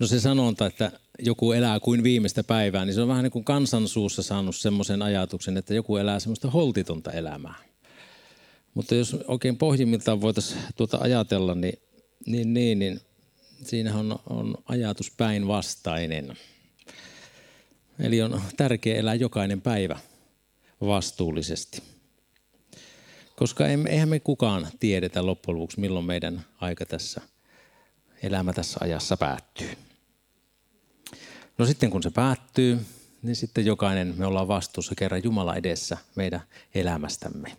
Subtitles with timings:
[0.00, 3.44] No se sanonta, että joku elää kuin viimeistä päivää, niin se on vähän niin kuin
[3.44, 7.54] kansansuussa saanut semmoisen ajatuksen, että joku elää semmoista holtitonta elämää.
[8.74, 11.78] Mutta jos oikein pohjimmiltaan voitaisiin tuota ajatella, niin,
[12.26, 13.00] niin, niin, niin
[13.64, 16.36] siinä on, on ajatus päinvastainen.
[17.98, 19.98] Eli on tärkeää elää jokainen päivä
[20.80, 21.82] vastuullisesti.
[23.36, 27.20] Koska eihän me kukaan tiedetä loppujen lopuksi, milloin meidän aika tässä,
[28.22, 29.89] elämä tässä ajassa päättyy.
[31.60, 32.80] No sitten kun se päättyy,
[33.22, 36.40] niin sitten jokainen me ollaan vastuussa kerran Jumala edessä meidän
[36.74, 37.56] elämästämme.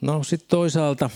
[0.00, 1.10] No sitten toisaalta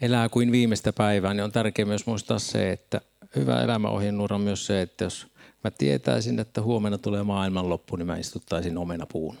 [0.00, 3.00] elää kuin viimeistä päivää, niin on tärkeää myös muistaa se, että
[3.36, 5.26] hyvä elämäohjenuora on myös se, että jos
[5.64, 9.36] mä tietäisin, että huomenna tulee maailmanloppu, niin mä istuttaisin omenapuun.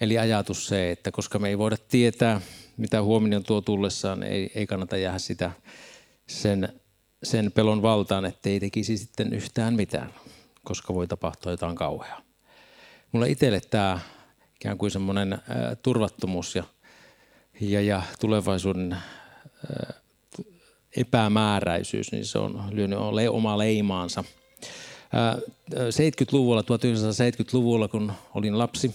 [0.00, 2.40] Eli ajatus se, että koska me ei voida tietää,
[2.80, 5.50] mitä huominen tuo tullessaan, ei, ei kannata jäädä sitä
[6.26, 6.80] sen,
[7.22, 10.14] sen pelon valtaan, ettei tekisi sitten yhtään mitään,
[10.64, 12.20] koska voi tapahtua jotain kauheaa.
[13.12, 14.00] Mulla itselle tämä
[14.56, 15.38] ikään kuin semmoinen
[15.82, 16.64] turvattomuus ja,
[17.60, 18.96] ja, ja tulevaisuuden
[20.96, 22.98] epämääräisyys, niin se on lyönyt
[23.30, 24.24] oma leimaansa.
[25.74, 28.94] 70-luvulla, 1970-luvulla, kun olin lapsi,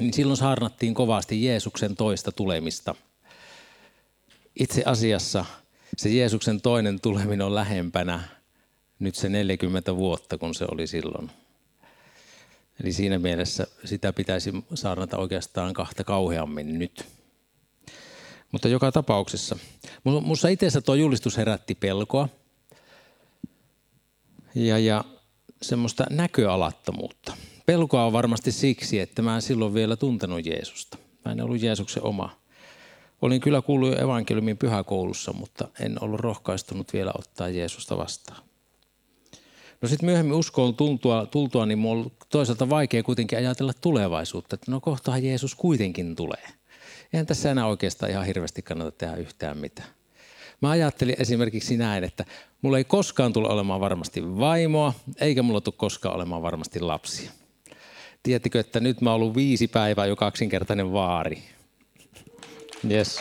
[0.00, 2.94] niin silloin saarnattiin kovasti Jeesuksen toista tulemista.
[4.60, 5.44] Itse asiassa
[5.96, 8.22] se Jeesuksen toinen tuleminen on lähempänä
[8.98, 11.30] nyt se 40 vuotta, kun se oli silloin.
[12.82, 17.06] Eli siinä mielessä sitä pitäisi saarnata oikeastaan kahta kauheammin nyt.
[18.52, 19.58] Mutta joka tapauksessa.
[20.04, 22.28] Minussa itse tuo julistus herätti pelkoa
[24.54, 25.04] ja, ja
[25.62, 27.36] semmoista näköalattomuutta.
[27.66, 30.98] Pelkoa on varmasti siksi, että mä en silloin vielä tuntenut Jeesusta.
[31.24, 32.40] Mä en ollut Jeesuksen oma.
[33.22, 38.42] Olin kyllä kuullut evankeliumin pyhäkoulussa, mutta en ollut rohkaistunut vielä ottaa Jeesusta vastaan.
[39.82, 44.70] No sitten myöhemmin uskoon tultua, tultua niin mulla on toisaalta vaikea kuitenkin ajatella tulevaisuutta, että
[44.70, 46.44] no kohtahan Jeesus kuitenkin tulee.
[47.12, 49.88] Eihän tässä enää oikeastaan ihan hirveästi kannata tehdä yhtään mitään.
[50.60, 52.24] Mä ajattelin esimerkiksi näin, että
[52.62, 57.30] mulla ei koskaan tule olemaan varmasti vaimoa, eikä mulla tule koskaan olemaan varmasti lapsia.
[58.22, 61.42] Tiedättekö, että nyt mä oon ollut viisi päivää jo kaksinkertainen vaari.
[62.90, 63.20] Yes.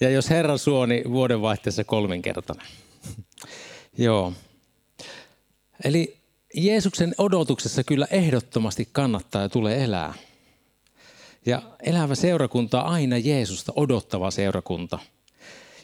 [0.00, 2.66] Ja jos Herran suoni niin vuodenvaihteessa kolminkertainen.
[3.98, 4.32] Joo.
[5.84, 6.16] Eli
[6.54, 10.14] Jeesuksen odotuksessa kyllä ehdottomasti kannattaa ja tulee elää.
[11.46, 14.98] Ja elävä seurakunta on aina Jeesusta odottava seurakunta.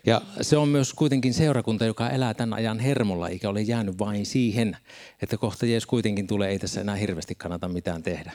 [0.07, 4.27] Ja se on myös kuitenkin seurakunta, joka elää tämän ajan hermolla, eikä ole jäänyt vain
[4.27, 4.77] siihen,
[5.23, 8.33] että kohta Jeesus kuitenkin tulee, ei tässä enää hirveästi kannata mitään tehdä.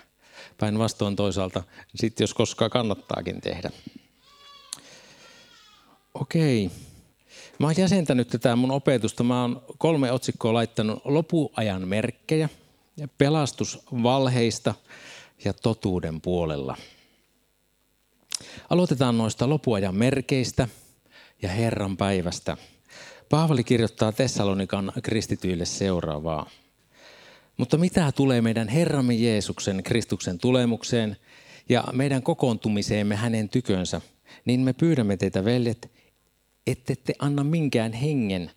[0.57, 1.63] Päinvastoin toisaalta,
[1.95, 3.71] sitten jos koskaan kannattaakin tehdä.
[6.13, 6.71] Okei.
[7.59, 9.23] Mä oon jäsentänyt tätä mun opetusta.
[9.23, 12.49] Mä oon kolme otsikkoa laittanut lopuajan merkkejä,
[13.17, 14.73] pelastus valheista
[15.45, 16.77] ja totuuden puolella.
[18.69, 20.67] Aloitetaan noista lopuajan merkeistä
[21.41, 22.57] ja Herran päivästä.
[23.29, 26.50] Paavali kirjoittaa Tessalonikan kristityille seuraavaa.
[27.57, 31.18] Mutta mitä tulee meidän Herramme Jeesuksen Kristuksen tulemukseen
[31.69, 34.01] ja meidän kokoontumiseemme hänen tykönsä,
[34.46, 35.91] niin me pyydämme teitä veljet,
[36.68, 38.51] ette te anna minkään hengen,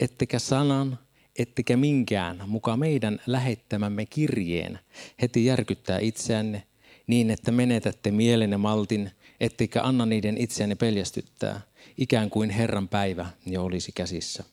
[0.00, 0.98] ettekä sanan,
[1.38, 4.78] ettekä minkään mukaan meidän lähettämämme kirjeen
[5.22, 6.62] heti järkyttää itseänne
[7.06, 11.60] niin, että menetätte mielenne maltin, ettekä anna niiden itseänne peljästyttää,
[11.96, 14.44] ikään kuin Herran päivä jo olisi käsissä.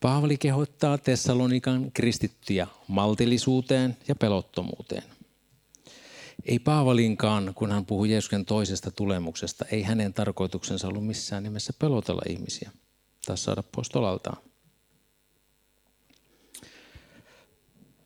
[0.00, 5.02] Paavali kehottaa Tessalonikan kristittyjä maltillisuuteen ja pelottomuuteen.
[6.44, 12.22] Ei Paavalinkaan, kun hän puhuu Jeesuksen toisesta tulemuksesta, ei hänen tarkoituksensa ollut missään nimessä pelotella
[12.28, 12.70] ihmisiä
[13.26, 14.42] tai saada pois tolaltaan.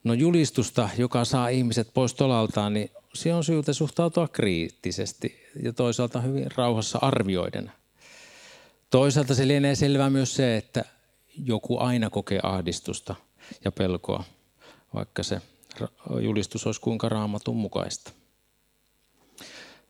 [0.05, 6.21] No julistusta, joka saa ihmiset pois tolaltaan, niin se on syytä suhtautua kriittisesti ja toisaalta
[6.21, 7.73] hyvin rauhassa arvioiden.
[8.91, 10.85] Toisaalta se lienee selvää myös se, että
[11.39, 13.15] joku aina kokee ahdistusta
[13.65, 14.25] ja pelkoa,
[14.95, 15.41] vaikka se
[16.21, 18.13] julistus olisi kuinka raamatun mukaista.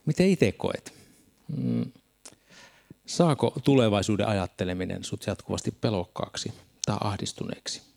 [0.06, 0.92] Miten itse koet?
[1.56, 1.92] Mm.
[3.06, 6.52] Saako tulevaisuuden ajatteleminen sut jatkuvasti pelokkaaksi
[6.86, 7.91] tai ahdistuneeksi?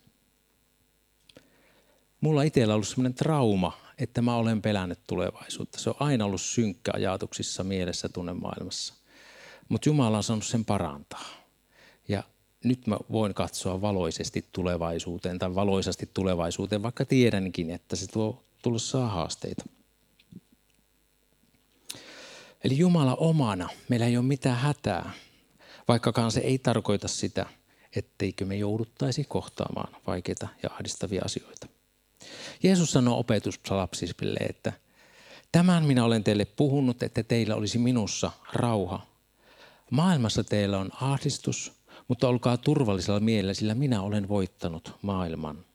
[2.21, 5.79] Mulla itsellä on ollut sellainen trauma, että mä olen pelännyt tulevaisuutta.
[5.79, 8.93] Se on aina ollut synkkä ajatuksissa mielessä tunnemaailmassa.
[9.69, 11.25] Mutta Jumala on saanut sen parantaa.
[12.07, 12.23] Ja
[12.63, 19.07] nyt mä voin katsoa valoisesti tulevaisuuteen tai valoisasti tulevaisuuteen, vaikka tiedänkin, että se tuo tulossa
[19.07, 19.65] haasteita.
[22.63, 25.11] Eli Jumala omana, meillä ei ole mitään hätää,
[25.87, 27.45] vaikkakaan se ei tarkoita sitä,
[27.95, 31.74] etteikö me jouduttaisi kohtaamaan vaikeita ja ahdistavia asioita.
[32.63, 34.73] Jeesus sanoo opetuslapsille, että
[35.51, 39.07] tämän minä olen teille puhunut, että teillä olisi minussa rauha.
[39.91, 41.71] Maailmassa teillä on ahdistus,
[42.07, 45.65] mutta olkaa turvallisella mielellä, sillä minä olen voittanut maailman.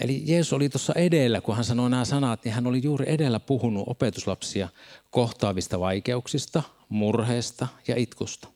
[0.00, 3.40] Eli Jeesus oli tuossa edellä, kun hän sanoi nämä sanat, niin hän oli juuri edellä
[3.40, 4.68] puhunut opetuslapsia
[5.10, 8.48] kohtaavista vaikeuksista, murheesta ja itkusta.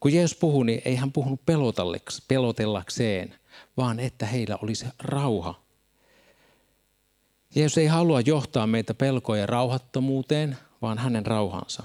[0.00, 1.40] Kun Jeesus puhui, niin ei hän puhunut
[2.28, 3.34] pelotellakseen,
[3.76, 5.62] vaan että heillä olisi rauha.
[7.54, 11.82] Jeesus ei halua johtaa meitä pelkoja rauhattomuuteen, vaan hänen rauhansa.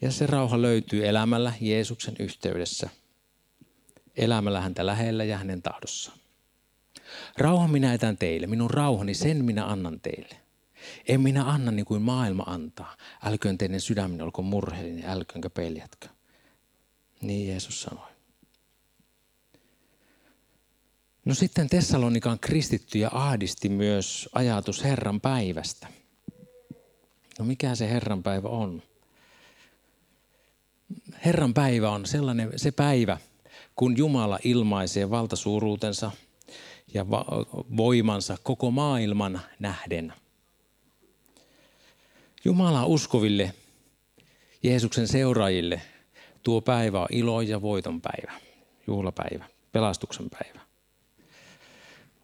[0.00, 2.88] Ja se rauha löytyy elämällä Jeesuksen yhteydessä,
[4.16, 6.18] elämällä häntä lähellä ja hänen tahdossaan.
[7.38, 10.36] Rauha minä etän teille, minun rauhani, sen minä annan teille.
[11.08, 12.96] En minä anna niin kuin maailma antaa.
[13.22, 16.08] Älköön teidän sydämenne olko murheellinen, älköönkä peljätkö.
[17.22, 18.17] Niin Jeesus sanoi.
[21.28, 25.86] No sitten Tessalonikan kristittyjä ahdisti myös ajatus Herran päivästä.
[27.38, 28.82] No mikä se Herran päivä on?
[31.24, 33.18] Herran päivä on sellainen se päivä,
[33.76, 36.10] kun Jumala ilmaisee valtasuuruutensa
[36.94, 37.06] ja
[37.76, 40.12] voimansa koko maailman nähden.
[42.44, 43.54] Jumala uskoville,
[44.62, 45.80] Jeesuksen seuraajille,
[46.42, 48.32] tuo päivä on ilo ja voiton päivä,
[48.86, 50.57] juhlapäivä, pelastuksen päivä.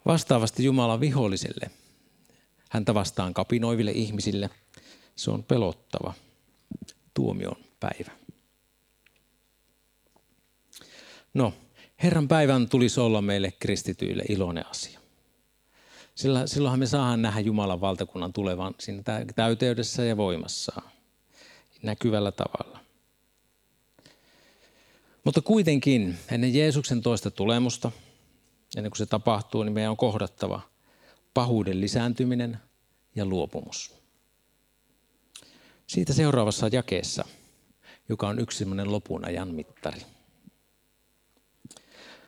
[0.05, 1.71] Vastaavasti Jumala viholliselle,
[2.69, 4.49] häntä vastaan kapinoiville ihmisille,
[5.15, 6.13] se on pelottava
[7.13, 8.11] tuomion päivä.
[11.33, 11.53] No,
[12.03, 14.99] Herran päivän tulisi olla meille kristityille iloinen asia.
[16.15, 19.03] Sillä, silloinhan me saadaan nähdä Jumalan valtakunnan tulevan siinä
[19.35, 20.91] täyteydessä ja voimassaan
[21.83, 22.79] näkyvällä tavalla.
[25.23, 27.91] Mutta kuitenkin ennen Jeesuksen toista tulemusta,
[28.77, 30.61] ennen kuin se tapahtuu, niin meidän on kohdattava
[31.33, 32.57] pahuuden lisääntyminen
[33.15, 33.95] ja luopumus.
[35.87, 37.25] Siitä seuraavassa jakeessa,
[38.09, 40.01] joka on yksi sellainen lopun ajan mittari.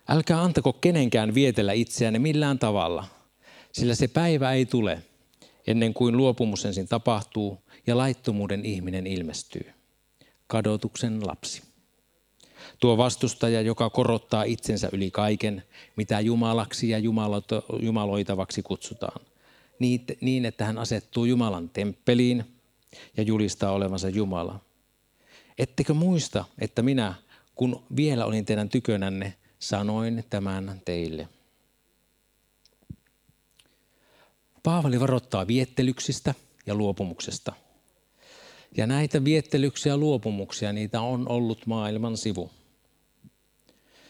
[0.10, 3.06] Älkää antako kenenkään vietellä itseänne millään tavalla,
[3.72, 5.04] sillä se päivä ei tule
[5.68, 9.72] ennen kuin luopumus ensin tapahtuu ja laittomuuden ihminen ilmestyy.
[10.48, 11.63] Kadotuksen lapsi.
[12.80, 15.64] Tuo vastustaja, joka korottaa itsensä yli kaiken,
[15.96, 16.98] mitä jumalaksi ja
[17.81, 19.25] jumaloitavaksi kutsutaan,
[20.22, 22.44] niin että hän asettuu Jumalan temppeliin
[23.18, 24.60] ja julistaa olevansa Jumala.
[25.58, 27.14] Ettekö muista, että minä,
[27.56, 31.28] kun vielä olin teidän tykönänne, sanoin tämän teille.
[34.64, 36.34] Paavali varoittaa viettelyksistä
[36.66, 37.54] ja luopumuksesta.
[38.78, 42.52] Ja näitä viettelyksiä ja luopumuksia, niitä on ollut maailman sivu.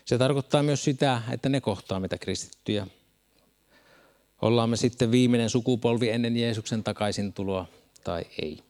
[0.08, 2.88] Se tarkoittaa myös sitä, että ne kohtaa meitä kristittyjä.
[4.42, 7.66] Ollaan me sitten viimeinen sukupolvi ennen Jeesuksen takaisin tuloa
[8.04, 8.64] tai ei.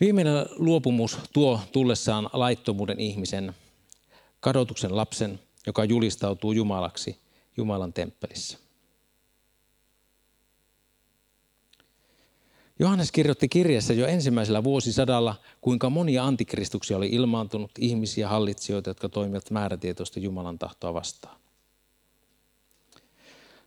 [0.00, 3.54] Viimeinen luopumus tuo tullessaan laittomuuden ihmisen
[4.40, 7.18] kadotuksen lapsen, joka julistautuu Jumalaksi
[7.56, 8.58] Jumalan temppelissä.
[12.78, 19.50] Johannes kirjoitti kirjassa jo ensimmäisellä vuosisadalla, kuinka monia antikristuksia oli ilmaantunut ihmisiä, hallitsijoita, jotka toimivat
[19.50, 21.36] määrätietoisesti Jumalan tahtoa vastaan.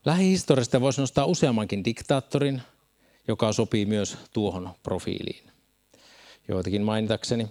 [0.05, 2.61] Lähihistoriasta voisi nostaa useammankin diktaattorin,
[3.27, 5.43] joka sopii myös tuohon profiiliin.
[6.47, 7.47] Joitakin mainitakseni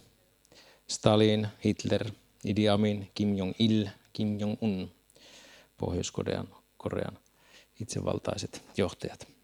[0.88, 2.11] Stalin, Hitler,
[2.45, 4.90] Idi Amin, Kim Jong-il, Kim Jong-un,
[5.76, 7.19] Pohjois-Korean Korean
[7.81, 9.40] itsevaltaiset johtajat.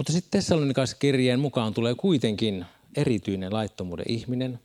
[0.00, 2.66] Mutta sitten Tessalonikaisen mukaan tulee kuitenkin
[2.96, 4.60] erityinen laittomuuden ihminen,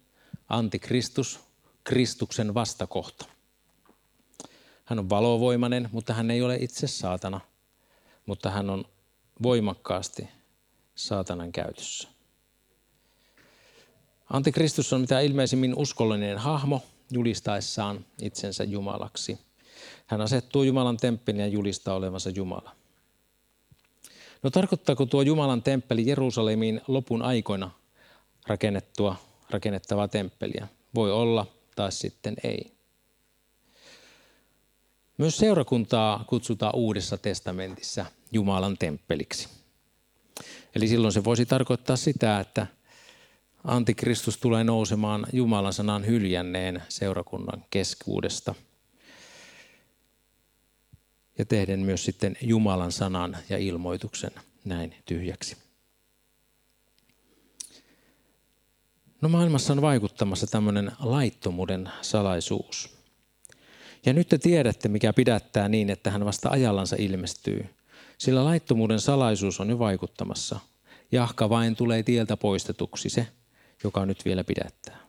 [0.49, 1.39] antikristus,
[1.83, 3.25] Kristuksen vastakohta.
[4.85, 7.41] Hän on valovoimainen, mutta hän ei ole itse saatana,
[8.25, 8.85] mutta hän on
[9.43, 10.27] voimakkaasti
[10.95, 12.07] saatanan käytössä.
[14.29, 19.39] Antikristus on mitä ilmeisimmin uskollinen hahmo julistaessaan itsensä Jumalaksi.
[20.07, 22.84] Hän asettuu Jumalan temppeliin ja julistaa olevansa Jumala.
[24.43, 27.71] No tarkoittaako tuo Jumalan temppeli Jerusalemiin lopun aikoina
[28.47, 29.15] rakennettua,
[29.49, 30.67] rakennettavaa temppeliä?
[30.95, 32.71] Voi olla, tai sitten ei.
[35.17, 39.49] Myös seurakuntaa kutsutaan Uudessa testamentissa Jumalan temppeliksi.
[40.75, 42.67] Eli silloin se voisi tarkoittaa sitä, että
[43.63, 48.55] Antikristus tulee nousemaan Jumalan sanan hyljänneen seurakunnan keskuudesta.
[51.37, 54.31] Ja tehden myös sitten Jumalan sanan ja ilmoituksen
[54.65, 55.57] näin tyhjäksi.
[59.21, 62.97] No maailmassa on vaikuttamassa tämmöinen laittomuuden salaisuus.
[64.05, 67.65] Ja nyt te tiedätte, mikä pidättää niin, että hän vasta ajallansa ilmestyy.
[68.17, 70.59] Sillä laittomuuden salaisuus on jo vaikuttamassa.
[71.11, 73.27] Jahka vain tulee tieltä poistetuksi se,
[73.83, 75.04] joka nyt vielä pidättää.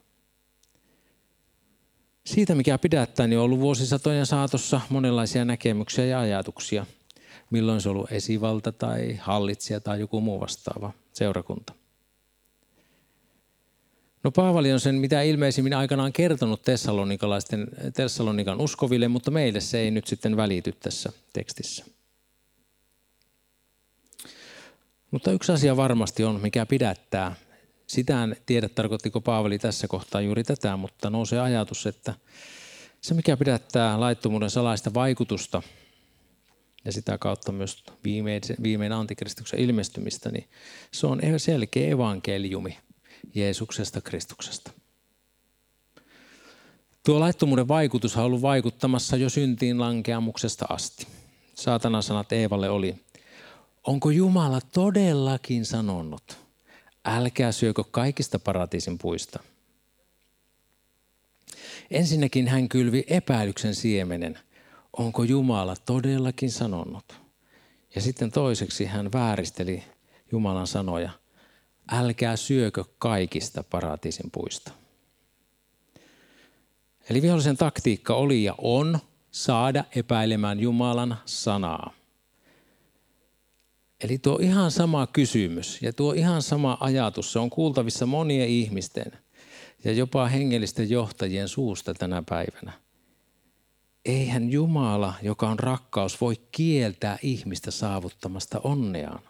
[2.26, 6.87] Siitä, mikä pidättää, niin on ollut vuosisatojen saatossa monenlaisia näkemyksiä ja ajatuksia.
[7.50, 11.73] Milloin se on ollut esivalta tai hallitsija tai joku muu vastaava seurakunta.
[14.25, 19.90] No Paavali on sen mitä ilmeisimmin aikanaan kertonut tessalonikalaisten, Tessalonikan uskoville, mutta meille se ei
[19.90, 21.85] nyt sitten välity tässä tekstissä.
[25.11, 27.35] Mutta yksi asia varmasti on, mikä pidättää.
[27.87, 32.14] Sitä en tiedä, tarkoittiko Paavali tässä kohtaa juuri tätä, mutta nousee ajatus, että
[33.00, 35.62] se mikä pidättää laittomuuden salaista vaikutusta
[36.85, 40.49] ja sitä kautta myös viimein, viimein antikristuksen ilmestymistä, niin
[40.93, 42.78] se on selkeä evankeliumi
[43.35, 44.71] Jeesuksesta Kristuksesta.
[47.05, 51.07] Tuo laittomuuden vaikutus on ollut vaikuttamassa jo syntiin lankeamuksesta asti.
[51.55, 52.97] Saatanan sanat Eevalle oli,
[53.87, 56.46] onko Jumala todellakin sanonut,
[57.06, 59.40] älkää syökö kaikista paratiisin puista.
[61.90, 64.38] Ensinnäkin hän kylvi epäilyksen siemenen,
[64.92, 67.20] onko Jumala todellakin sanonut.
[67.94, 69.84] Ja sitten toiseksi hän vääristeli
[70.32, 71.10] Jumalan sanoja,
[71.92, 74.72] älkää syökö kaikista paratiisin puista.
[77.10, 78.98] Eli vihollisen taktiikka oli ja on
[79.30, 81.92] saada epäilemään Jumalan sanaa.
[84.00, 89.12] Eli tuo ihan sama kysymys ja tuo ihan sama ajatus, se on kuultavissa monien ihmisten
[89.85, 92.73] ja jopa hengellisten johtajien suusta tänä päivänä.
[94.05, 99.23] Eihän Jumala, joka on rakkaus, voi kieltää ihmistä saavuttamasta onneaan.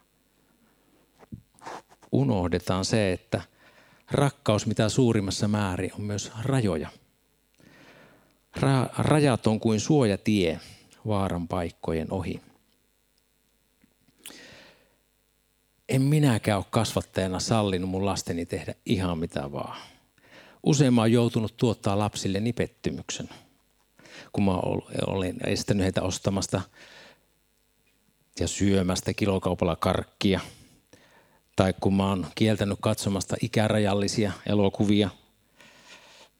[2.13, 3.43] Unohdetaan se, että
[4.11, 6.89] rakkaus mitä suurimmassa määrin on myös rajoja.
[8.57, 10.61] Ra- rajat on kuin suojatie
[11.07, 12.41] vaaran paikkojen ohi.
[15.89, 19.79] En minäkään ole kasvattajana sallinut mun lasteni tehdä ihan mitä vaan.
[20.63, 23.29] Usein mä oon joutunut tuottaa lapsille pettymyksen,
[24.33, 24.53] kun mä
[25.07, 26.61] olen estänyt heitä ostamasta
[28.41, 30.41] ja syömästä kilokaupalla karkkia.
[31.57, 35.11] Tai kun mä oon kieltänyt katsomasta ikärajallisia elokuvia.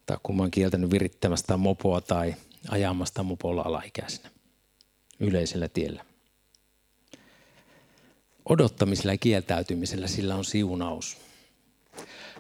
[0.07, 2.35] Tai kun mä oon kieltänyt virittämästä mopoa tai
[2.69, 4.31] ajamasta mopolla alaikäisenä
[5.21, 6.05] yleisellä tiellä
[8.49, 11.17] odottamisella ja kieltäytymisellä sillä on siunaus.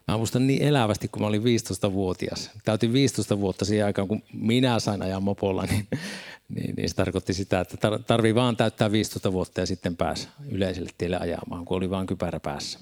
[0.08, 2.50] Mä muistan niin elävästi, kun mä olin 15-vuotias.
[2.64, 5.88] Täytin 15 vuotta siihen aikaan, kun minä sain ajaa mopolla, niin,
[6.48, 10.90] niin, niin se tarkoitti sitä, että tarvii vaan täyttää 15 vuotta ja sitten pääs yleiselle
[10.98, 12.78] tielle ajamaan, kun oli vaan kypärä päässä.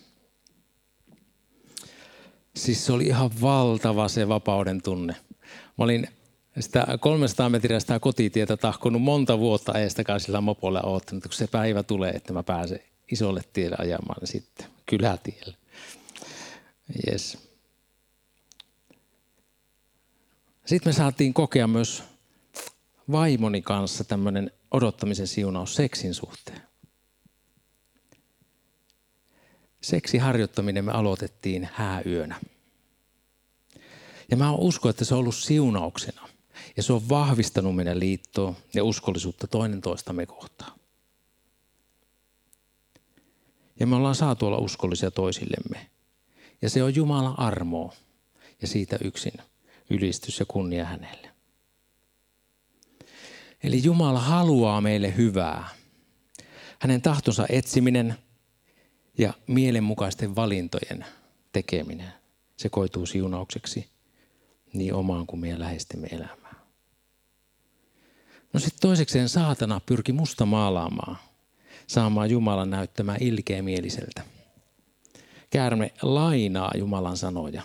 [2.57, 5.17] Siis se oli ihan valtava se vapauden tunne.
[5.79, 6.09] Mä olin
[6.61, 11.83] sitä 300 metriä sitä kotitietä tahkonut monta vuotta eestäkään sillä mopolla oottanut, kun se päivä
[11.83, 12.81] tulee, että mä pääsen
[13.15, 15.57] isolle tielle ajamaan sitten, kylätielle.
[17.09, 17.39] Yes.
[20.67, 22.03] Sitten me saatiin kokea myös
[23.11, 26.63] vaimoni kanssa tämmöinen odottamisen siunaus seksin suhteen.
[29.81, 32.41] Seksi harjoittaminen me aloitettiin hääyönä.
[34.31, 36.29] Ja mä uskon, että se on ollut siunauksena.
[36.77, 40.84] Ja se on vahvistanut meidän liittoa ja uskollisuutta toinen toistamme kohtaan.
[43.81, 45.91] Ja me ollaan saatu olla uskollisia toisillemme.
[46.63, 47.93] Ja se on Jumalan armoa
[48.63, 49.33] ja siitä yksin
[49.91, 51.31] ylistys ja kunnia hänelle.
[53.63, 55.69] Eli Jumala haluaa meille hyvää.
[56.79, 58.15] Hänen tahtonsa etsiminen
[59.19, 61.05] ja mielenmukaisten valintojen
[61.53, 62.13] tekeminen,
[62.57, 63.89] se koituu siunaukseksi
[64.73, 66.57] niin omaan kuin meidän läheistemme elämään.
[68.53, 71.19] No sitten toisekseen saatana pyrki musta maalaamaan–
[71.87, 74.23] saamaan Jumalan näyttämään ilkeämieliseltä.
[75.51, 77.63] Käärme lainaa Jumalan sanoja.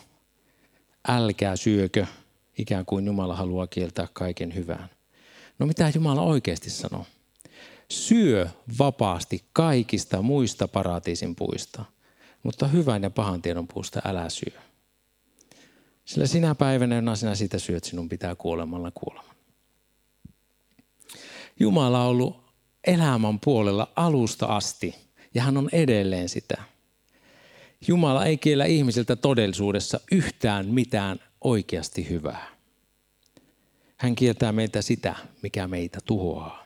[1.08, 2.06] Älkää syökö,
[2.58, 4.90] ikään kuin Jumala haluaa kieltää kaiken hyvän.
[5.60, 7.06] No mitä Jumala oikeasti sanoo?
[7.90, 8.50] Syö
[8.80, 11.86] vapaasti kaikista muista paratiisin puista,
[12.44, 14.60] mutta hyvän ja pahan tiedon puusta älä syö.
[16.06, 19.36] Sillä sinä päivänä, jona sinä sitä syöt, sinun pitää kuolemalla kuoleman.
[21.60, 22.49] Jumala on ollut
[22.88, 24.96] elämän puolella alusta asti
[25.34, 26.64] ja hän on edelleen sitä.
[27.88, 32.48] Jumala ei kiellä ihmisiltä todellisuudessa yhtään mitään oikeasti hyvää.
[33.98, 36.66] Hän kieltää meiltä sitä, mikä meitä tuhoaa.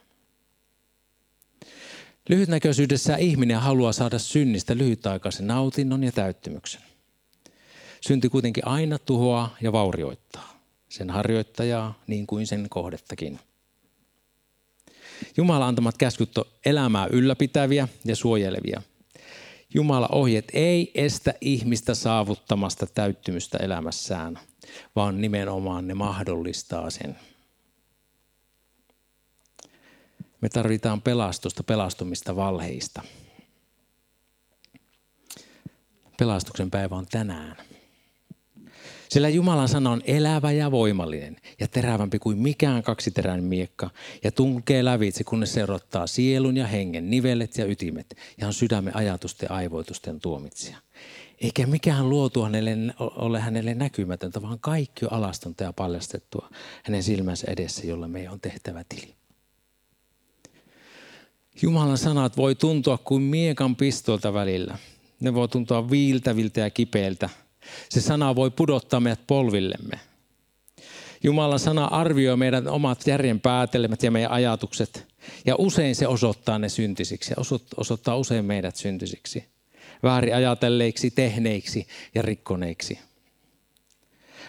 [2.29, 6.81] Lyhytnäköisyydessä ihminen haluaa saada synnistä lyhytaikaisen nautinnon ja täyttymyksen.
[8.01, 13.39] Synti kuitenkin aina tuhoaa ja vaurioittaa sen harjoittajaa niin kuin sen kohdettakin.
[15.37, 18.81] Jumala antamat käskyt on elämää ylläpitäviä ja suojelevia.
[19.73, 24.39] Jumala ohjeet ei estä ihmistä saavuttamasta täyttymystä elämässään,
[24.95, 27.15] vaan nimenomaan ne mahdollistaa sen.
[30.41, 33.01] Me tarvitaan pelastusta, pelastumista valheista.
[36.17, 37.57] Pelastuksen päivä on tänään.
[39.13, 43.89] Sillä Jumalan sana on elävä ja voimallinen ja terävämpi kuin mikään kaksiteräinen miekka
[44.23, 48.95] ja tunkee lävitse, kunnes se erottaa sielun ja hengen, nivelet ja ytimet ja on sydämen
[48.95, 50.77] ajatusten ja aivoitusten tuomitsija.
[51.41, 56.49] Eikä mikään luotu hänelle, ole hänelle näkymätöntä, vaan kaikki on alastonta ja paljastettua
[56.83, 59.13] hänen silmänsä edessä, jolla meidän on tehtävä tili.
[61.61, 64.77] Jumalan sanat voi tuntua kuin miekan pistolta välillä.
[65.19, 67.29] Ne voi tuntua viiltäviltä ja kipeiltä–
[67.89, 69.99] se sana voi pudottaa meidät polvillemme.
[71.23, 75.07] Jumalan sana arvioi meidän omat järjen päätelmät ja meidän ajatukset.
[75.45, 77.35] Ja usein se osoittaa ne syntisiksi ja
[77.77, 79.45] osoittaa usein meidät syntisiksi.
[80.03, 82.99] Väärin ajatelleiksi, tehneiksi ja rikkoneiksi.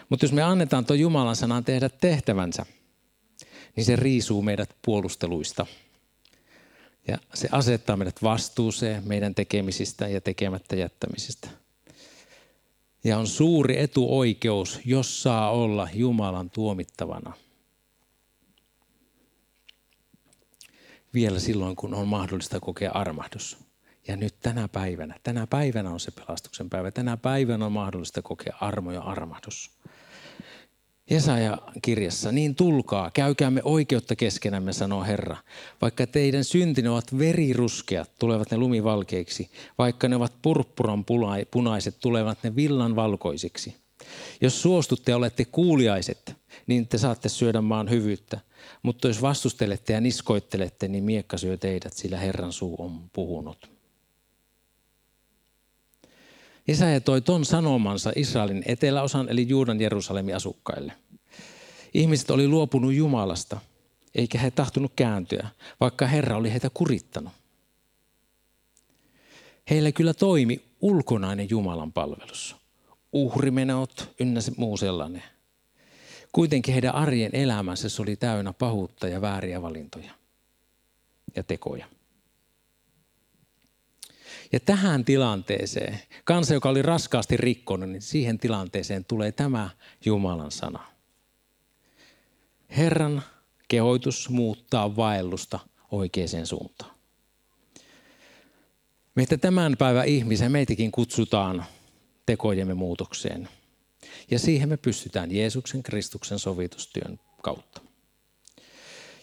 [0.09, 2.65] Mutta jos me annetaan tuon Jumalan sanan tehdä tehtävänsä,
[3.75, 5.65] niin se riisuu meidät puolusteluista.
[7.07, 11.64] Ja se asettaa meidät vastuuseen meidän tekemisistä ja tekemättä jättämisistä.
[13.05, 17.33] Ja on suuri etuoikeus, jos saa olla Jumalan tuomittavana.
[21.13, 23.57] Vielä silloin, kun on mahdollista kokea armahdus.
[24.07, 26.91] Ja nyt tänä päivänä, tänä päivänä on se pelastuksen päivä.
[26.91, 29.71] Tänä päivänä on mahdollista kokea armo ja armahdus.
[31.09, 35.37] Jesaja kirjassa, niin tulkaa, käykäämme oikeutta keskenämme, sanoo Herra.
[35.81, 39.49] Vaikka teidän syntinne ovat veriruskeat, tulevat ne lumivalkeiksi.
[39.77, 41.05] Vaikka ne ovat purppuran
[41.51, 43.75] punaiset, tulevat ne villan valkoisiksi.
[44.41, 46.35] Jos suostutte ja olette kuuliaiset,
[46.67, 48.39] niin te saatte syödä maan hyvyyttä.
[48.83, 53.74] Mutta jos vastustelette ja niskoittelette, niin miekka syö teidät, sillä Herran suu on puhunut.
[56.67, 60.93] Jesaja toi ton sanomansa Israelin eteläosan eli Juudan Jerusalemin asukkaille.
[61.93, 63.59] Ihmiset oli luopunut Jumalasta,
[64.15, 65.47] eikä he tahtonut kääntyä,
[65.79, 67.33] vaikka Herra oli heitä kurittanut.
[69.69, 72.55] Heillä kyllä toimi ulkonainen Jumalan palvelus.
[73.13, 75.23] Uhrimenot ynnä muu sellainen.
[76.31, 80.11] Kuitenkin heidän arjen elämänsä oli täynnä pahuutta ja vääriä valintoja
[81.35, 81.85] ja tekoja.
[84.55, 89.69] Ja tähän tilanteeseen, kansa, joka oli raskaasti rikkonut, niin siihen tilanteeseen tulee tämä
[90.05, 90.85] Jumalan sana.
[92.77, 93.21] Herran
[93.67, 95.59] kehoitus muuttaa vaellusta
[95.91, 96.91] oikeaan suuntaan.
[99.15, 101.65] Meitä tämän päivän ihmisen meitäkin kutsutaan
[102.25, 103.49] tekojemme muutokseen.
[104.31, 107.81] Ja siihen me pystytään Jeesuksen Kristuksen sovitustyön kautta.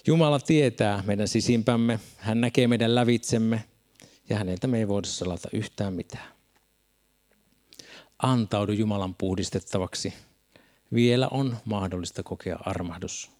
[0.06, 3.64] Jumala tietää meidän sisimpämme, hän näkee meidän lävitsemme
[4.32, 6.32] ja häneltä me ei voida salata yhtään mitään.
[8.18, 10.14] Antaudu Jumalan puhdistettavaksi.
[10.94, 13.30] Vielä on mahdollista kokea armahdus.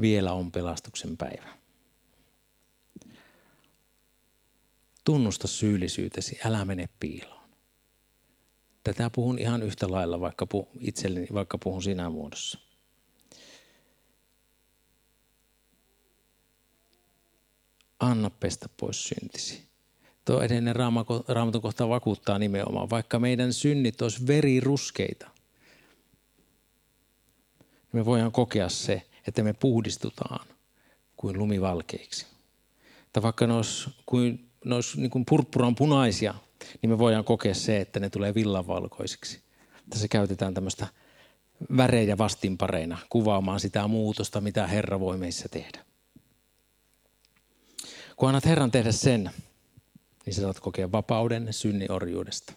[0.00, 1.58] Vielä on pelastuksen päivä.
[5.04, 7.48] Tunnusta syyllisyytesi, älä mene piiloon.
[8.84, 12.58] Tätä puhun ihan yhtä lailla, vaikka puhun itselleni, vaikka puhun sinä muodossa.
[18.00, 19.67] Anna pestä pois syntisi.
[20.28, 20.76] Tuo edellinen
[21.28, 25.30] raamatun kohta vakuuttaa nimenomaan, vaikka meidän synnit olisi veriruskeita,
[27.92, 30.46] me voidaan kokea se, että me puhdistutaan
[31.16, 32.26] kuin lumivalkeiksi.
[33.12, 36.34] Tai vaikka ne olisi, kuin, ne olisi niin kuin purppuran punaisia,
[36.82, 39.40] niin me voidaan kokea se, että ne tulee villanvalkoisiksi.
[39.90, 40.86] Tässä käytetään tämmöistä
[41.76, 45.84] värejä vastinpareina kuvaamaan sitä muutosta, mitä Herra voi meissä tehdä.
[48.16, 49.30] Kun annat Herran tehdä sen,
[50.28, 52.52] niin sä saat kokea vapauden synniorjuudesta.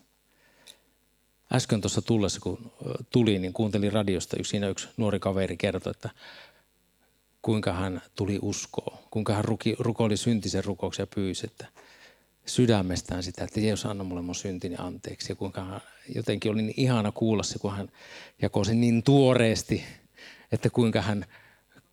[1.54, 2.72] Äsken tuossa tullessa, kun
[3.10, 6.10] tuli, niin kuuntelin radiosta, yksi, siinä yksi nuori kaveri kertoi, että
[7.42, 11.66] kuinka hän tuli uskoon, kuinka hän ruki, rukoili syntisen rukouksen ja pyysi, että
[12.46, 15.32] sydämestään sitä, että Jeesus anna mulle mun syntini anteeksi.
[15.32, 15.82] Ja kuinka hän,
[16.16, 17.90] jotenkin oli niin ihana kuulla se, kun hän
[18.42, 19.84] jakoi sen niin tuoreesti,
[20.52, 21.26] että kuinka hän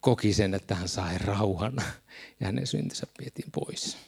[0.00, 1.74] koki sen, että hän sai rauhan
[2.40, 4.07] ja hänen syntinsä vietiin pois.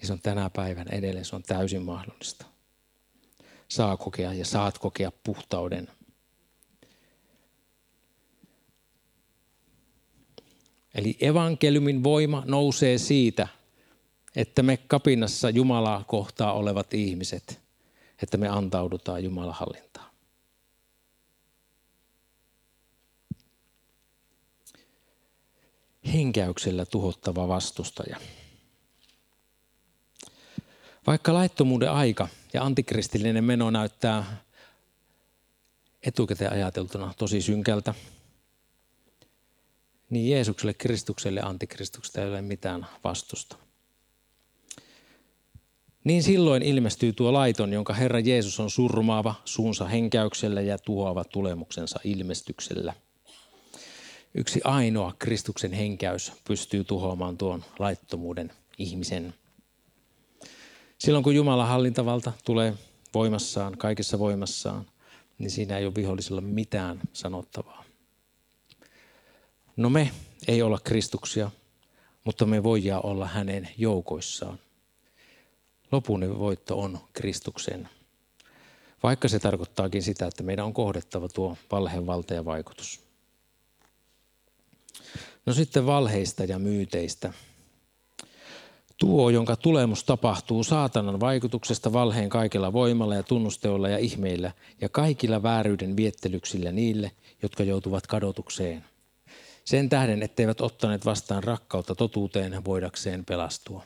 [0.00, 2.46] Ja se on tänä päivänä edelleen, se on täysin mahdollista.
[3.68, 5.88] Saa kokea ja saat kokea puhtauden.
[10.94, 13.48] Eli evankeliumin voima nousee siitä,
[14.36, 17.60] että me kapinassa Jumalaa kohtaa olevat ihmiset,
[18.22, 20.10] että me antaudutaan Jumalan hallintaan.
[26.12, 28.16] Henkäyksellä tuhottava vastustaja.
[31.06, 34.44] Vaikka laittomuuden aika ja antikristillinen meno näyttää
[36.02, 37.94] etukäteen ajateltuna tosi synkältä,
[40.10, 43.56] niin Jeesukselle, Kristukselle ja antikristukselle ei ole mitään vastusta.
[46.04, 52.00] Niin silloin ilmestyy tuo laiton, jonka Herra Jeesus on surmaava suunsa henkäyksellä ja tuhoava tulemuksensa
[52.04, 52.94] ilmestyksellä.
[54.34, 59.34] Yksi ainoa Kristuksen henkäys pystyy tuhoamaan tuon laittomuuden ihmisen.
[60.98, 62.74] Silloin kun Jumalan hallintavalta tulee
[63.14, 64.86] voimassaan, kaikessa voimassaan,
[65.38, 67.84] niin siinä ei ole vihollisella mitään sanottavaa.
[69.76, 70.10] No me
[70.48, 71.50] ei olla Kristuksia,
[72.24, 74.58] mutta me voidaan olla hänen joukoissaan.
[75.92, 77.88] Lopun voitto on Kristuksen.
[79.02, 83.00] Vaikka se tarkoittaakin sitä, että meidän on kohdettava tuo valheen valta ja vaikutus.
[85.46, 87.32] No sitten valheista ja myyteistä.
[88.98, 95.42] Tuo, jonka tulemus tapahtuu saatanan vaikutuksesta valheen kaikella voimalla ja tunnusteolla ja ihmeillä ja kaikilla
[95.42, 98.84] vääryyden viettelyksillä niille, jotka joutuvat kadotukseen.
[99.64, 103.84] Sen tähden, etteivät ottaneet vastaan rakkautta totuuteen voidakseen pelastua.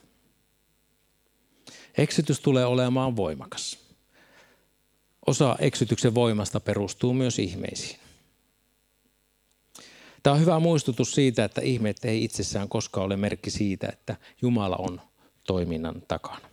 [1.99, 3.79] Eksytys tulee olemaan voimakas.
[5.27, 8.01] Osa eksytyksen voimasta perustuu myös ihmeisiin.
[10.23, 14.77] Tämä on hyvä muistutus siitä, että ihmeet ei itsessään koskaan ole merkki siitä, että Jumala
[14.77, 15.01] on
[15.47, 16.51] toiminnan takana.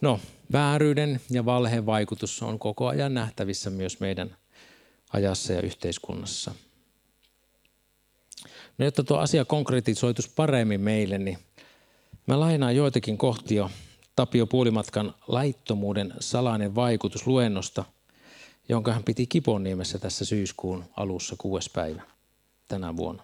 [0.00, 0.20] No,
[0.52, 4.36] vääryyden ja valheen vaikutus on koko ajan nähtävissä myös meidän
[5.12, 6.54] ajassa ja yhteiskunnassa.
[8.78, 11.38] No, jotta tuo asia konkretisoitus paremmin meille, niin
[12.26, 13.70] mä lainaan joitakin kohtia
[14.16, 17.84] Tapio Puolimatkan laittomuuden salainen vaikutus luennosta–
[18.68, 22.02] jonka hän piti Kiponiemessä tässä syyskuun alussa kuudes päivä
[22.68, 23.22] tänä vuonna.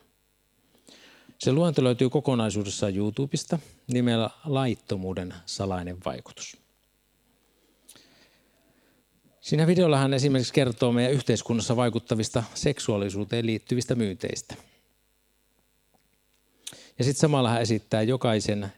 [1.38, 3.58] Se luento löytyy kokonaisuudessaan YouTubesta
[3.92, 6.56] nimellä Laittomuuden salainen vaikutus.
[9.40, 14.54] Siinä videolla hän esimerkiksi kertoo meidän yhteiskunnassa vaikuttavista seksuaalisuuteen liittyvistä myyteistä.
[16.98, 18.72] Ja sitten samalla hän esittää jokaisen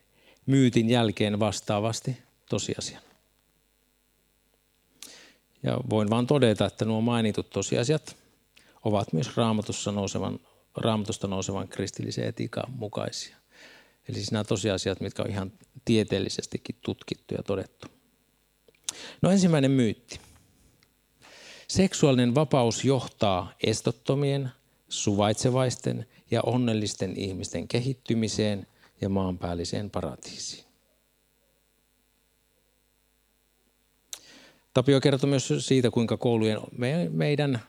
[0.46, 2.16] myytin jälkeen vastaavasti
[2.48, 3.07] tosiasian.
[5.62, 8.16] Ja voin vain todeta, että nuo mainitut tosiasiat
[8.84, 10.40] ovat myös raamatussa nousevan,
[10.76, 13.36] raamatusta nousevan kristillisen etiikan mukaisia.
[14.08, 15.52] Eli siis nämä tosiasiat, mitkä on ihan
[15.84, 17.86] tieteellisestikin tutkittu ja todettu.
[19.22, 20.20] No ensimmäinen myytti.
[21.68, 24.50] Seksuaalinen vapaus johtaa estottomien,
[24.88, 28.66] suvaitsevaisten ja onnellisten ihmisten kehittymiseen
[29.00, 30.67] ja maanpäälliseen paratiisiin.
[34.78, 36.58] Tapio kertoi myös siitä, kuinka koulujen,
[37.10, 37.60] meidän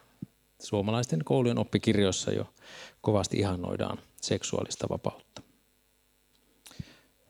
[0.62, 2.54] suomalaisten koulujen oppikirjoissa jo
[3.02, 5.42] kovasti ihannoidaan seksuaalista vapautta.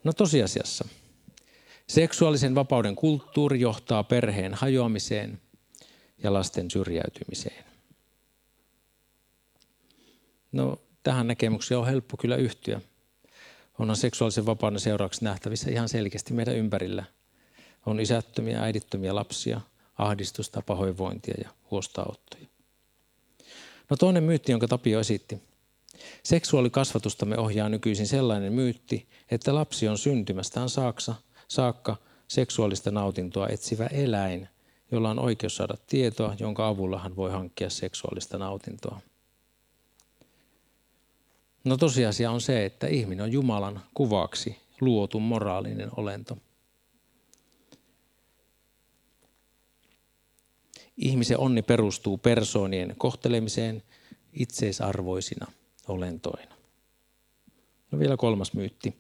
[0.04, 0.88] No tosiasiassa.
[1.88, 5.42] Seksuaalisen vapauden kulttuuri johtaa perheen hajoamiseen
[6.24, 7.66] ja lasten syrjäytymiseen.
[10.52, 12.82] No tähän näkemykseen on helppo kyllä yhtyä.
[13.80, 17.04] Onhan seksuaalisen vapauden seuraavaksi nähtävissä ihan selkeästi meidän ympärillä–
[17.86, 19.62] on isättömiä, äidittömiä lapsia,
[20.00, 22.48] ahdistusta, pahoinvointia ja huostaanottoja.
[23.90, 25.42] No toinen myytti, jonka Tapio esitti.
[26.24, 31.16] Seksuaalikasvatustamme ohjaa nykyisin sellainen myytti, että lapsi on syntymästään saaksa,
[31.48, 34.48] saakka seksuaalista nautintoa etsivä eläin,
[34.92, 39.02] jolla on oikeus saada tietoa, jonka avulla hän voi hankkia seksuaalista nautintoa.
[41.64, 46.38] No tosiasia on se, että ihminen on Jumalan kuvaksi luotu moraalinen olento–
[51.00, 53.84] Ihmisen onni perustuu persoonien kohtelemiseen
[54.34, 55.52] itseisarvoisina
[55.88, 56.56] olentoina.
[57.92, 58.96] No vielä kolmas myytti.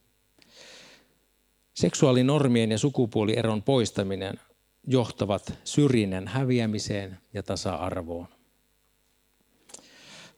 [1.73, 4.39] Seksuaalinormien ja sukupuolieron poistaminen
[4.87, 8.27] johtavat syrjinnän häviämiseen ja tasa-arvoon.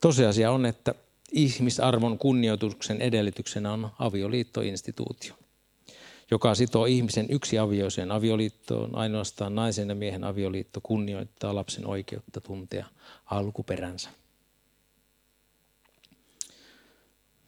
[0.02, 0.95] Tosiasia on, että
[1.32, 5.34] ihmisarvon kunnioituksen edellytyksenä on avioliittoinstituutio
[6.32, 8.96] joka sitoo ihmisen yksi avioiseen avioliittoon.
[8.96, 12.86] Ainoastaan naisen ja miehen avioliitto kunnioittaa lapsen oikeutta tuntea
[13.26, 14.10] alkuperänsä.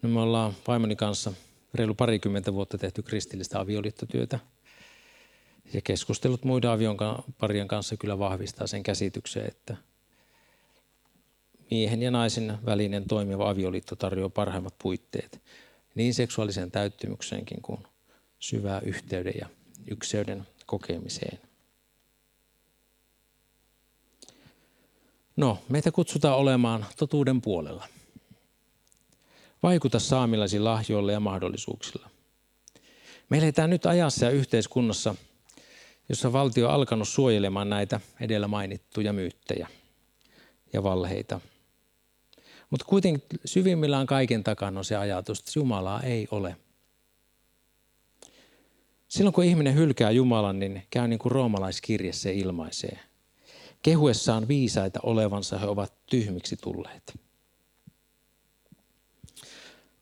[0.02, 1.34] No me ollaan vaimoni kanssa
[1.74, 4.39] reilu parikymmentä vuotta tehty kristillistä avioliittotyötä.
[5.74, 6.98] Ja keskustelut muiden avion
[7.38, 9.78] parien kanssa kyllä vahvistaa sen käsityksen, että
[11.72, 15.41] miehen ja naisen välinen toimiva avioliitto tarjoaa parhaimmat puitteet
[15.96, 17.80] niin seksuaaliseen täyttymykseenkin kuin
[18.43, 19.47] syvää yhteyden ja
[19.88, 21.39] ykseyden kokemiseen.
[25.36, 27.88] No, meitä kutsutaan olemaan totuuden puolella.
[29.63, 32.10] Vaikuta saamilaisiin lahjoilla ja mahdollisuuksilla.
[33.29, 35.15] Me eletään nyt ajassa ja yhteiskunnassa,
[36.10, 39.67] jossa valtio on alkanut suojelemaan näitä edellä mainittuja myyttejä
[40.73, 41.41] ja valheita.
[42.69, 46.56] Mutta kuitenkin syvimmillään kaiken takana on se ajatus, että Jumalaa ei ole.
[49.13, 52.99] Silloin kun ihminen hylkää Jumalan, niin käy niin kuin roomalaiskirje se ilmaisee.
[53.82, 57.19] Kehuessaan viisaita olevansa he ovat tyhmiksi tulleet.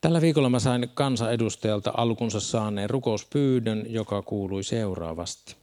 [0.01, 5.55] Tällä viikolla mä sain kansanedustajalta alkunsa saaneen rukouspyydön, joka kuului seuraavasti.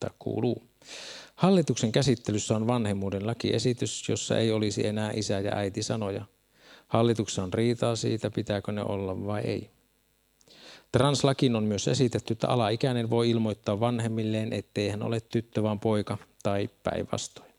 [0.00, 0.62] Tai kuuluu.
[1.34, 6.24] Hallituksen käsittelyssä on vanhemmuuden lakiesitys, jossa ei olisi enää isä ja äiti sanoja.
[6.88, 9.77] Hallituksessa on riitaa siitä, pitääkö ne olla vai ei.
[10.92, 16.18] Translakin on myös esitetty, että alaikäinen voi ilmoittaa vanhemmilleen, ettei hän ole tyttö, vaan poika
[16.42, 17.52] tai päinvastoin.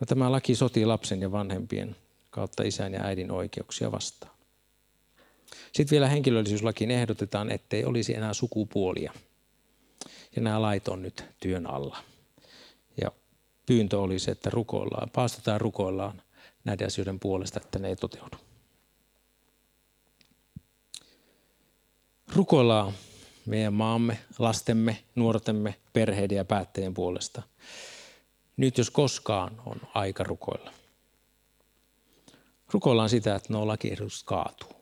[0.00, 1.96] No, tämä laki sotii lapsen ja vanhempien
[2.30, 4.34] kautta isän ja äidin oikeuksia vastaan.
[5.72, 9.12] Sitten vielä henkilöllisyyslakiin ehdotetaan, ettei olisi enää sukupuolia.
[10.36, 11.98] Ja nämä lait on nyt työn alla.
[13.02, 13.12] Ja
[13.66, 16.22] pyyntö olisi, että rukoillaan, paastetaan rukoillaan
[16.64, 18.36] näiden asioiden puolesta, että ne ei toteudu.
[22.32, 22.92] Rukoillaan
[23.46, 27.42] meidän maamme, lastemme, nuortemme, perheiden ja päättäjien puolesta.
[28.56, 30.72] Nyt jos koskaan on aika rukoilla.
[32.72, 34.72] Rukoillaan sitä, että nuo lakiehdotukset kaatuu.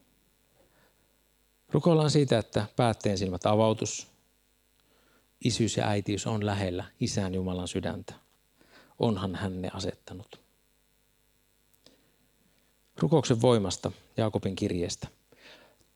[1.73, 4.07] Rukoillaan siitä, että päätteen silmät avautus,
[5.45, 8.15] isyys ja äitiys on lähellä Isän Jumalan sydäntä.
[8.99, 10.41] Onhan hän ne asettanut.
[12.99, 15.09] Rukouksen voimasta Jaakobin kirjeestä.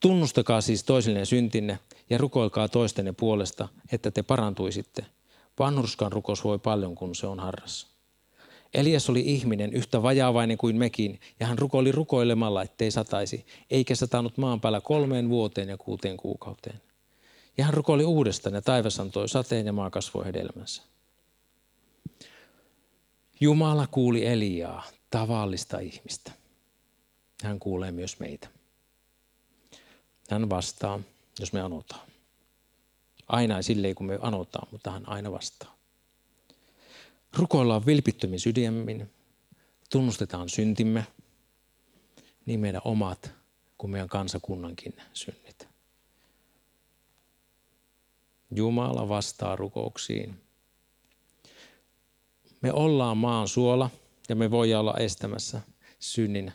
[0.01, 1.79] Tunnustakaa siis toisillenne syntinne
[2.11, 5.07] ja rukoilkaa toistenne puolesta, että te parantuisitte.
[5.59, 7.97] Vanhurskan rukous voi paljon, kun se on harras.
[8.75, 14.39] Elias oli ihminen, yhtä vajaavainen kuin mekin, ja hän rukoili rukoilemalla, ettei sataisi, eikä satanut
[14.39, 16.81] maan päällä kolmeen vuoteen ja kuuteen kuukauteen.
[17.59, 20.83] Ja hän rukoili uudestaan, ja taivas antoi sateen, ja maa kasvoi hedelmänsä.
[23.41, 26.33] Jumala kuuli Eliaa, tavallista ihmistä.
[27.43, 28.56] Hän kuulee myös meitä.
[30.31, 31.01] Hän vastaa,
[31.41, 32.09] jos me anotaan.
[33.27, 35.77] Aina ei silleen, kun me anotaan, mutta hän aina vastaa.
[37.37, 39.11] Rukoillaan vilpittömin sydämin,
[39.91, 41.07] tunnustetaan syntimme,
[42.47, 43.31] niin meidän omat
[43.79, 45.69] kuin meidän kansakunnankin synnit.
[48.51, 50.41] Jumala vastaa rukouksiin.
[52.61, 53.91] Me ollaan maan suola
[54.29, 55.61] ja me voidaan olla estämässä
[55.99, 56.53] synnin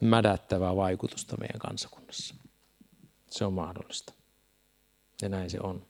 [0.00, 2.41] mädättävää vaikutusta meidän kansakunnassa.
[3.32, 4.12] Se on mahdollista.
[5.22, 5.86] Ja näin se on.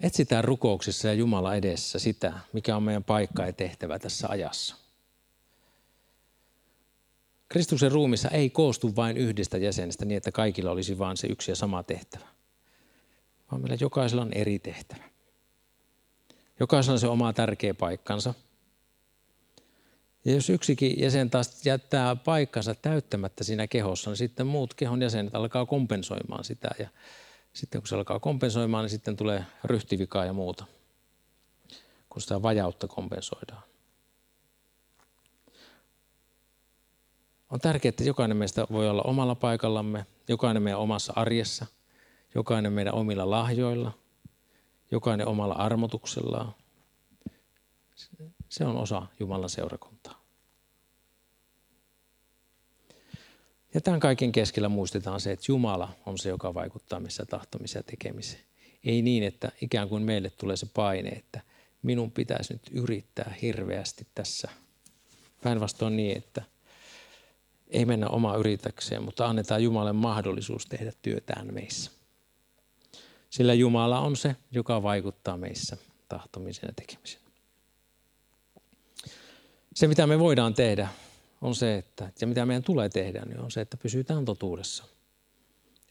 [0.00, 4.76] Etsitään rukouksissa ja Jumala edessä sitä, mikä on meidän paikka ja tehtävä tässä ajassa.
[7.48, 11.56] Kristuksen ruumissa ei koostu vain yhdestä jäsenestä niin, että kaikilla olisi vain se yksi ja
[11.56, 12.26] sama tehtävä,
[13.50, 15.04] vaan meillä jokaisella on eri tehtävä.
[16.60, 18.34] Jokaisella on se oma tärkeä paikkansa.
[20.24, 25.34] Ja jos yksikin jäsen taas jättää paikkansa täyttämättä siinä kehossa, niin sitten muut kehon jäsenet
[25.34, 26.88] alkaa kompensoimaan sitä ja
[27.52, 30.64] sitten kun se alkaa kompensoimaan, niin sitten tulee ryhtivikaa ja muuta,
[32.08, 33.62] kun sitä vajautta kompensoidaan.
[37.50, 41.66] On tärkeää, että jokainen meistä voi olla omalla paikallamme, jokainen meidän omassa arjessa,
[42.34, 43.92] jokainen meidän omilla lahjoilla,
[44.90, 46.54] jokainen omalla armotuksellaan.
[48.50, 50.20] Se on osa Jumalan seurakuntaa.
[53.74, 57.90] Ja tämän kaiken keskellä muistetaan se, että Jumala on se, joka vaikuttaa missä tahtomiseen ja
[57.90, 58.44] tekemiseen.
[58.84, 61.40] Ei niin, että ikään kuin meille tulee se paine, että
[61.82, 64.48] minun pitäisi nyt yrittää hirveästi tässä.
[65.42, 66.42] Päinvastoin niin, että
[67.68, 71.90] ei mennä omaa yritäkseen, mutta annetaan Jumalle mahdollisuus tehdä työtään meissä.
[73.30, 75.76] Sillä Jumala on se, joka vaikuttaa meissä
[76.08, 77.29] tahtomisen ja tekemisen.
[79.74, 80.88] Se, mitä me voidaan tehdä,
[81.40, 84.84] on se, että ja mitä meidän tulee tehdä, niin on se, että pysytään totuudessa.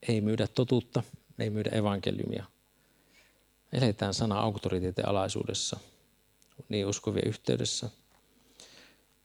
[0.08, 1.04] Ei myydä totuutta,
[1.39, 2.46] ei myydä evankeliumia.
[3.74, 5.80] Eletään sana auktoriteetin alaisuudessa,
[6.70, 7.89] niin uskovien yhteydessä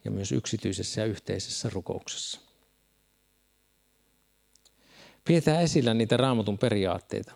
[0.05, 2.41] ja myös yksityisessä ja yhteisessä rukouksessa.
[5.25, 7.33] Pidetään esillä niitä raamatun periaatteita,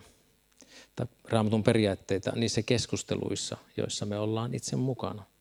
[0.97, 5.25] tai raamatun periaatteita niissä keskusteluissa, joissa me ollaan itse mukana–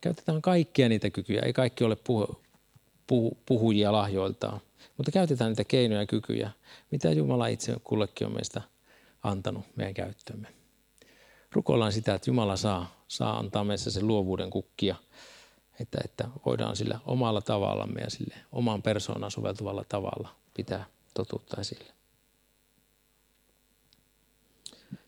[0.00, 1.42] Käytetään kaikkia niitä kykyjä.
[1.42, 2.26] Ei kaikki ole puhe,
[3.46, 4.60] puhujia lahjoiltaan.
[4.96, 6.50] Mutta käytetään niitä keinoja ja kykyjä,
[6.90, 8.62] mitä Jumala itse kullekin on meistä
[9.22, 10.48] antanut meidän käyttöömme.
[11.52, 14.96] Rukoillaan sitä, että Jumala saa, saa antaa meissä sen luovuuden kukkia,
[15.80, 21.92] että, että voidaan sillä omalla tavallamme ja sille omaan persoonaan soveltuvalla tavalla pitää totuutta esille.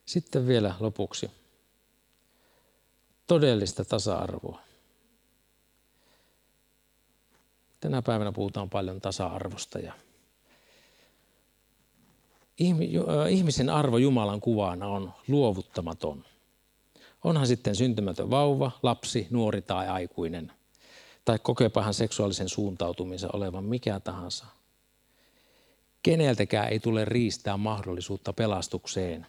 [0.06, 1.30] Sitten vielä lopuksi
[3.26, 4.69] todellista tasa-arvoa.
[7.80, 9.92] Tänä päivänä puhutaan paljon tasa-arvosta ja
[13.28, 16.24] ihmisen arvo Jumalan kuvana on luovuttamaton.
[17.24, 20.52] Onhan sitten syntymätön vauva, lapsi, nuori tai aikuinen.
[21.24, 24.46] Tai kokeepahan seksuaalisen suuntautumisen olevan mikä tahansa.
[26.02, 29.26] Keneltäkään ei tule riistää mahdollisuutta pelastukseen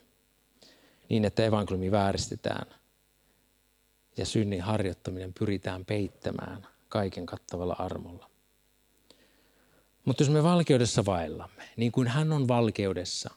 [1.10, 2.66] niin, että evankeliumi vääristetään
[4.18, 8.31] ja synnin harjoittaminen pyritään peittämään kaiken kattavalla armolla.
[10.06, 13.30] Mutta jos me valkeudessa vaellamme, niin kuin hän on valkeudessa,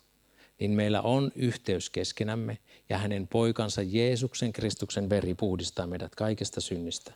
[0.61, 7.15] niin meillä on yhteys keskenämme ja hänen poikansa Jeesuksen Kristuksen veri puhdistaa meidät kaikesta synnistä.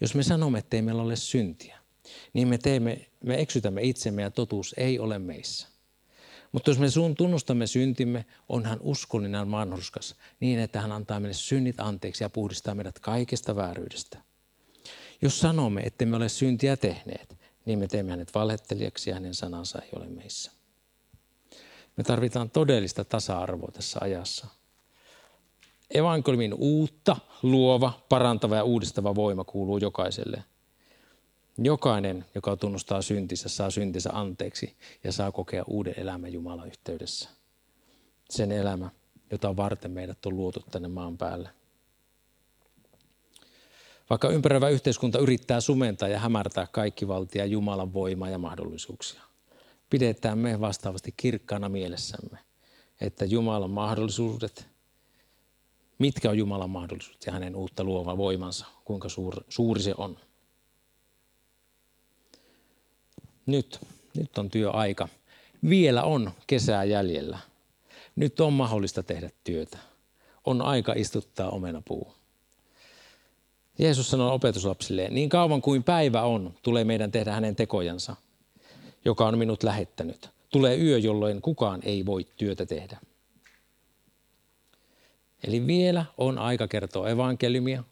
[0.00, 1.78] Jos me sanomme, että ei meillä ole syntiä,
[2.32, 5.68] niin me, teemme, me eksytämme itsemme ja totuus ei ole meissä.
[6.52, 11.34] Mutta jos me sun tunnustamme syntimme, on hän uskollinen vanhurskas niin, että hän antaa meille
[11.34, 14.18] synnit anteeksi ja puhdistaa meidät kaikesta vääryydestä.
[15.22, 19.82] Jos sanomme, että me ole syntiä tehneet, niin me teemme hänet valhettelijaksi ja hänen sanansa
[19.82, 20.52] ei ole meissä.
[21.96, 24.46] Me tarvitaan todellista tasa-arvoa tässä ajassa.
[25.94, 30.44] Evankeliumin uutta, luova, parantava ja uudistava voima kuuluu jokaiselle.
[31.58, 37.28] Jokainen, joka tunnustaa syntinsä, saa syntinsä anteeksi ja saa kokea uuden elämän Jumalan yhteydessä.
[38.30, 38.90] Sen elämä,
[39.30, 41.48] jota varten meidät on luotu tänne maan päälle.
[44.10, 49.22] Vaikka ympäröivä yhteiskunta yrittää sumentaa ja hämärtää kaikki valtia Jumalan voimaa ja mahdollisuuksia,
[49.90, 52.38] pidetään me vastaavasti kirkkaana mielessämme,
[53.00, 54.66] että Jumalan mahdollisuudet,
[55.98, 60.16] mitkä on Jumalan mahdollisuudet ja hänen uutta luova voimansa, kuinka suur, suuri se on.
[63.46, 63.80] Nyt,
[64.16, 65.08] nyt on työaika.
[65.68, 67.38] Vielä on kesää jäljellä.
[68.16, 69.78] Nyt on mahdollista tehdä työtä.
[70.44, 72.19] On aika istuttaa omenapuu.
[73.80, 78.16] Jeesus sanoi opetuslapsille, niin kauan kuin päivä on, tulee meidän tehdä hänen tekojansa,
[79.04, 80.30] joka on minut lähettänyt.
[80.50, 82.98] Tulee yö, jolloin kukaan ei voi työtä tehdä.
[85.44, 87.84] Eli vielä on aika kertoa evankeliumia,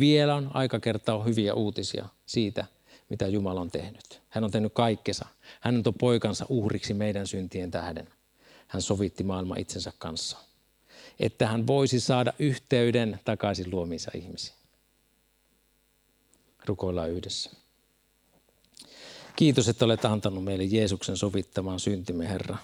[0.00, 2.64] vielä on aika kertoa hyviä uutisia siitä,
[3.08, 4.20] mitä Jumala on tehnyt.
[4.28, 5.26] Hän on tehnyt kaikkensa.
[5.60, 8.08] Hän on poikansa uhriksi meidän syntien tähden.
[8.68, 10.38] Hän sovitti maailma itsensä kanssa,
[11.20, 14.55] että hän voisi saada yhteyden takaisin luomiinsa ihmisiin.
[16.68, 17.50] Rukoillaan yhdessä.
[19.36, 22.56] Kiitos, että olet antanut meille Jeesuksen sovittamaan syntimme, Herra.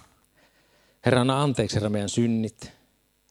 [1.07, 2.73] Herra, anna anteeksi, Herra, meidän synnit,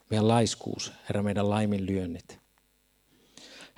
[0.09, 2.39] meidän laiskuus, Herra, meidän laiminlyönnit.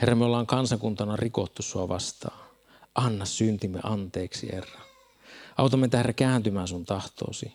[0.01, 2.39] Herra, me ollaan kansakuntana rikottu sua vastaan.
[2.95, 4.79] Anna syntimme anteeksi, Herra.
[5.57, 7.53] Auta meitä, Herra, kääntymään sun tahtoosi.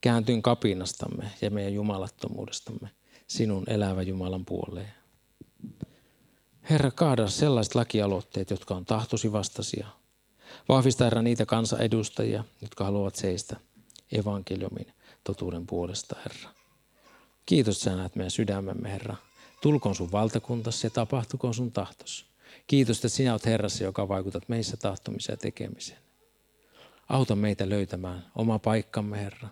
[0.00, 2.90] Kääntyin kapinastamme ja meidän jumalattomuudestamme
[3.26, 4.99] sinun elävä Jumalan puoleen.
[6.70, 9.86] Herra, kaada sellaiset lakialoitteet, jotka on tahtosi vastaisia.
[10.68, 13.56] Vahvista, Herra, niitä kansanedustajia, jotka haluavat seistä
[14.12, 14.92] evankeliumin
[15.24, 16.50] totuuden puolesta, Herra.
[17.46, 19.16] Kiitos, sä näet meidän sydämemme, Herra.
[19.62, 22.26] Tulkoon sun valtakuntasi ja tapahtukoon sun tahtos.
[22.66, 25.98] Kiitos, että sinä olet Herrassa, joka vaikutat meissä tahtomiseen ja tekemiseen.
[27.08, 29.48] Auta meitä löytämään oma paikkamme, Herra.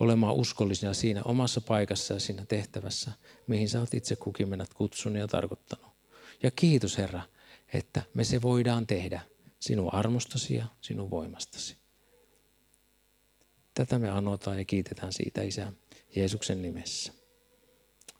[0.00, 3.10] Olemaan uskollisina siinä omassa paikassa ja siinä tehtävässä,
[3.46, 5.87] mihin sä oot itse kukin mennät kutsunut ja tarkoittanut.
[6.42, 7.22] Ja kiitos Herra,
[7.72, 9.20] että me se voidaan tehdä
[9.60, 11.76] sinun armostasi ja sinun voimastasi.
[13.74, 15.72] Tätä me anotaan ja kiitetään siitä Isä
[16.16, 17.12] Jeesuksen nimessä.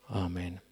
[0.08, 0.67] Amen.